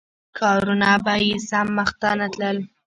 [0.37, 2.57] کارونه به یې سم مخته نه تلل.